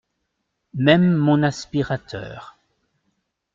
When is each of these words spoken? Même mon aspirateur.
Même 0.77 1.13
mon 1.15 1.43
aspirateur. 1.43 2.57